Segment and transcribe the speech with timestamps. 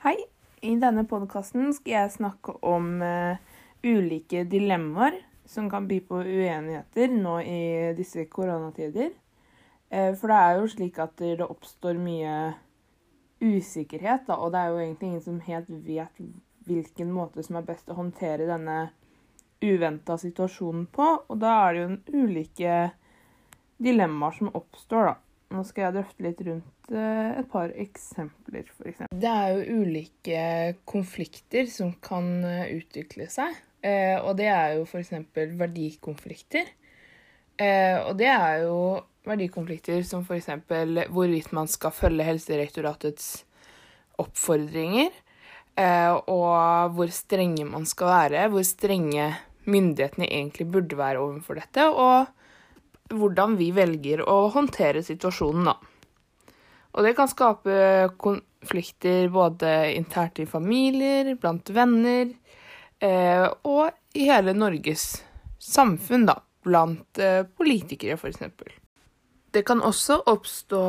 [0.00, 0.16] Hei.
[0.64, 3.36] I denne podkasten skal jeg snakke om uh,
[3.84, 7.58] ulike dilemmaer som kan by på uenigheter nå i
[7.98, 9.10] disse koronatider.
[9.92, 12.32] Uh, for det er jo slik at det oppstår mye
[13.44, 16.24] usikkerhet, da, og det er jo egentlig ingen som helt vet
[16.64, 18.80] hvilken måte som er best å håndtere denne
[19.60, 21.10] uventa situasjonen på.
[21.28, 22.78] Og da er det jo ulike
[23.76, 25.18] dilemmaer som oppstår, da.
[25.50, 29.08] Nå skal jeg drøfte litt rundt eh, et par eksempler, f.eks.
[29.10, 30.42] Det er jo ulike
[30.86, 33.56] konflikter som kan eh, utvikle seg.
[33.82, 35.10] Eh, og det er jo f.eks.
[35.34, 36.76] verdikonflikter.
[37.60, 38.76] Og det er jo
[39.28, 40.46] verdikonflikter som f.eks.
[41.12, 43.26] hvorvidt man skal følge Helsedirektoratets
[44.22, 45.10] oppfordringer,
[46.24, 49.26] og hvor strenge man skal være, hvor strenge
[49.68, 52.32] myndighetene egentlig burde være overfor dette, og
[53.10, 55.76] hvordan vi velger å håndtere situasjonen, da.
[56.90, 62.32] Og det kan skape konflikter både internt i familier, blant venner,
[62.98, 65.22] eh, og i hele Norges
[65.62, 66.40] samfunn, da.
[66.66, 68.42] Blant eh, politikere, f.eks.
[69.50, 70.82] Det kan også oppstå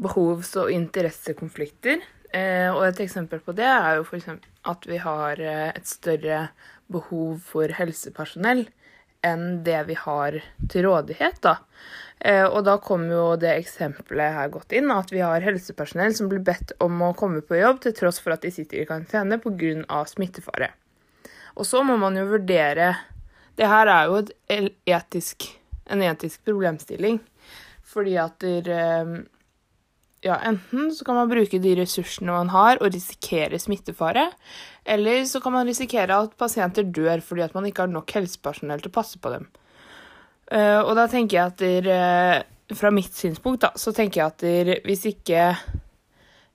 [0.00, 2.00] behovs- og interessekonflikter.
[2.32, 4.28] Eh, og et eksempel på det er jo f.eks.
[4.70, 6.44] at vi har eh, et større
[6.90, 8.68] behov for helsepersonell
[9.26, 11.40] enn det vi har til rådighet.
[11.42, 11.58] da.
[12.20, 16.28] Eh, og da kommer jo det eksempelet her godt inn, at vi har helsepersonell som
[16.28, 19.40] blir bedt om å komme på jobb til tross for at de sitter i karantene
[19.40, 20.04] pga.
[20.04, 20.70] smittefare.
[21.56, 22.96] Og så må man jo vurdere
[23.56, 24.20] Det her er jo
[24.86, 25.44] etisk,
[25.86, 27.18] en etisk problemstilling.
[27.84, 29.20] Fordi at der, eh,
[30.22, 34.30] ja, enten så kan man bruke de ressursene man har og risikere smittefare,
[34.90, 38.82] eller så kan man risikere at pasienter dør fordi at man ikke har nok helsepersonell
[38.82, 39.46] til å passe på dem.
[40.50, 44.32] Uh, og da tenker jeg at der, uh, fra mitt synspunkt, da, så tenker jeg
[44.32, 45.44] at der, hvis ikke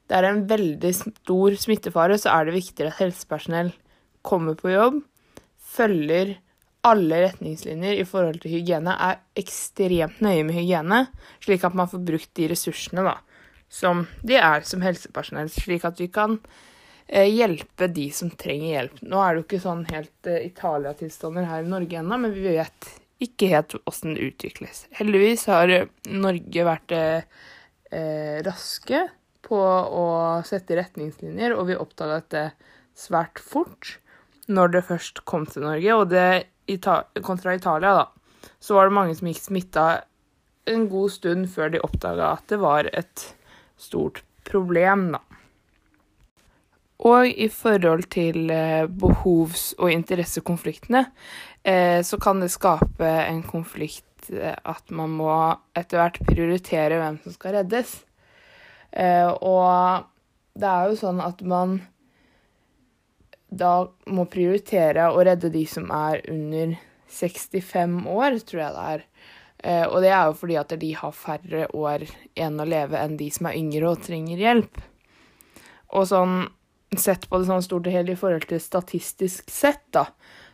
[0.05, 3.71] det er en veldig stor smittefare, så er det viktigere at helsepersonell
[4.25, 4.99] kommer på jobb,
[5.75, 6.35] følger
[6.85, 11.05] alle retningslinjer i forhold til hygiene, er ekstremt nøye med hygiene,
[11.41, 13.15] slik at man får brukt de ressursene da,
[13.71, 16.74] som de er som helsepersonell, slik at vi kan eh,
[17.07, 19.01] hjelpe de som trenger hjelp.
[19.05, 22.55] Nå er det jo ikke sånn helt eh, Italia-tilstander her i Norge ennå, men vi
[22.55, 22.89] vet
[23.23, 24.85] ikke helt åssen det utvikles.
[24.97, 25.71] Heldigvis har
[26.11, 29.05] Norge vært eh, raske
[29.45, 30.07] på å
[30.47, 32.43] sette retningslinjer, og vi oppdaga dette
[32.97, 33.99] svært fort
[34.49, 35.95] når det først kom til Norge.
[35.95, 36.27] Og det,
[37.25, 39.85] kontra Italia, da, så var det mange som gikk smitta
[40.65, 43.27] en god stund før de oppdaga at det var et
[43.77, 45.21] stort problem, da.
[47.03, 51.05] Og i forhold til eh, behovs- og interessekonfliktene,
[51.67, 55.33] eh, så kan det skape en konflikt eh, at man må
[55.75, 57.97] etter hvert prioritere hvem som skal reddes.
[58.95, 60.05] Og
[60.55, 61.81] det er jo sånn at man
[63.51, 66.77] da må prioritere å redde de som er under
[67.11, 69.03] 65 år, tror jeg det er.
[69.89, 73.27] Og det er jo fordi at de har færre år igjen å leve enn de
[73.35, 74.79] som er yngre og trenger hjelp.
[75.91, 76.37] Og sånn
[77.01, 80.07] sett på det sånn stort og helt i forhold til statistisk sett, da,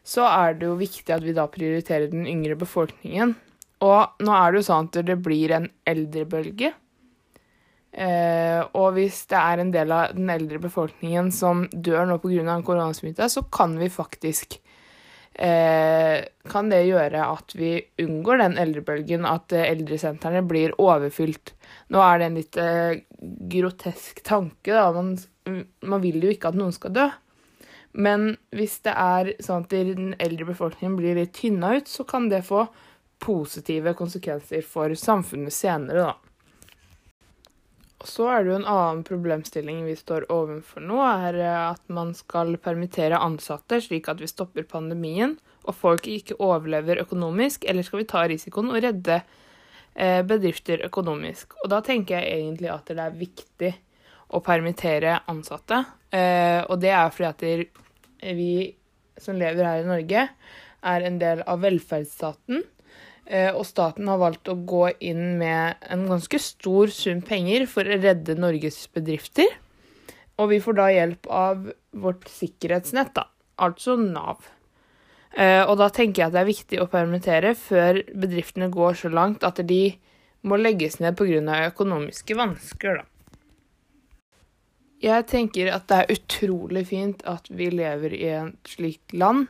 [0.04, 3.36] så er det jo viktig at vi da prioriterer den yngre befolkningen.
[3.82, 6.74] Og nå er det jo sånn at det blir en eldrebølge.
[7.92, 12.62] Eh, og hvis det er en del av den eldre befolkningen som dør nå pga.
[12.64, 14.62] koronasmitte, så kan vi faktisk
[15.34, 21.54] Eh, kan det gjøre at vi unngår den eldrebølgen, at eh, eldresentrene blir overfylt.
[21.96, 23.00] Nå er det en litt eh,
[23.54, 24.90] grotesk tanke, da.
[24.96, 25.16] Man,
[25.46, 27.10] man, vil jo ikke at noen skal dø.
[27.92, 32.30] Men hvis det er sånn at den eldre befolkningen blir litt tynna ut, så kan
[32.32, 32.66] det få
[33.22, 36.32] positive konsekvenser for samfunnet senere, da.
[38.08, 42.16] Så er det jo en annen problemstilling vi står overfor nå, er eh, at man
[42.18, 48.02] skal permittere ansatte slik at vi stopper pandemien og folk ikke overlever økonomisk, eller skal
[48.02, 51.54] vi ta risikoen og redde eh, bedrifter økonomisk?
[51.62, 53.72] Og da tenker jeg egentlig at det er viktig
[54.32, 55.84] å permittere ansatte.
[56.12, 58.54] Eh, og det er fordi at vi
[59.22, 60.28] som lever her i Norge,
[60.82, 62.64] er en del av velferdsstaten.
[63.32, 67.86] Eh, og staten har valgt å gå inn med en ganske stor sum penger for
[67.86, 69.52] å redde Norges bedrifter.
[70.42, 71.70] Og vi får da hjelp av
[72.02, 73.28] vårt sikkerhetsnett, da,
[73.62, 74.48] altså Nav.
[75.38, 79.12] Eh, og da tenker jeg at det er viktig å permittere før bedriftene går så
[79.14, 79.84] langt at de
[80.42, 81.68] må legges ned pga.
[81.70, 83.11] økonomiske vansker, da.
[85.02, 89.48] Jeg tenker at det er utrolig fint at vi lever i et slikt land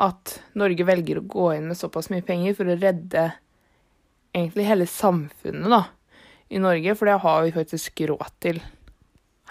[0.00, 3.30] at Norge velger å gå inn med såpass mye penger for å redde
[4.32, 5.82] egentlig hele samfunnet da,
[6.52, 8.60] i Norge, for det har vi faktisk råd til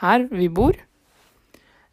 [0.01, 0.77] her vi bor.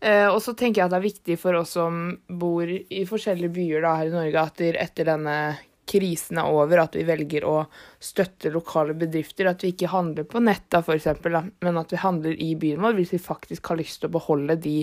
[0.01, 3.53] Eh, og så tenker jeg at det er viktig for oss som bor i forskjellige
[3.57, 5.39] byer da, her i Norge, at etter denne
[5.89, 7.57] krisen er over, at vi velger å
[8.03, 9.49] støtte lokale bedrifter.
[9.51, 12.85] At vi ikke handler på nett, da, for eksempel, men at vi handler i byen
[12.85, 12.99] vår.
[13.01, 14.79] Hvis vi faktisk har lyst til å beholde de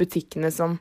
[0.00, 0.78] butikkene som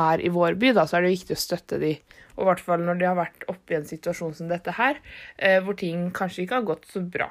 [0.00, 1.94] er i vår by, da, så er det viktig å støtte de.
[2.38, 5.00] Og i hvert fall når de har vært oppe i en situasjon som dette her,
[5.36, 7.28] eh, hvor ting kanskje ikke har gått så bra.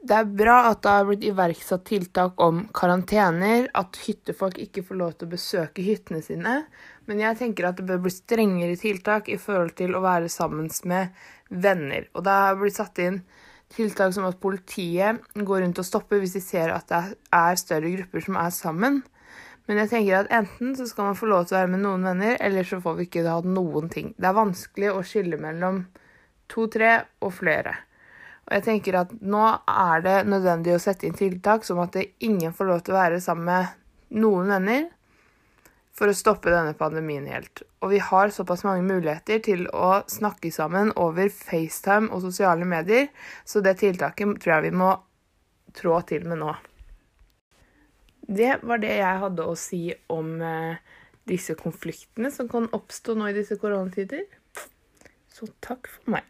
[0.00, 4.96] Det er bra at det har blitt iverksatt tiltak om karantener, at hyttefolk ikke får
[4.96, 6.54] lov til å besøke hyttene sine.
[7.04, 10.70] Men jeg tenker at det bør bli strengere tiltak i forhold til å være sammen
[10.88, 11.12] med
[11.52, 12.08] venner.
[12.14, 13.20] Og det har blitt satt inn
[13.70, 17.02] tiltak som at politiet går rundt og stopper hvis de ser at det
[17.36, 19.02] er større grupper som er sammen.
[19.68, 22.08] Men jeg tenker at enten så skal man få lov til å være med noen
[22.08, 24.14] venner, eller så får vi ikke hatt noen ting.
[24.16, 25.84] Det er vanskelig å skille mellom
[26.50, 27.76] to, tre og flere.
[28.50, 32.70] Jeg tenker at nå er det nødvendig å sette inn tiltak som at ingen får
[32.70, 34.88] lov til å være sammen med noen venner
[35.94, 37.62] for å stoppe denne pandemien helt.
[37.84, 43.10] Og vi har såpass mange muligheter til å snakke sammen over FaceTime og sosiale medier,
[43.44, 44.94] så det tiltaket tror jeg vi må
[45.76, 46.56] trå til med nå.
[48.30, 50.82] Det var det jeg hadde å si om eh,
[51.30, 54.26] disse konfliktene som kan oppstå nå i disse koronatider.
[55.30, 56.26] Så takk for meg.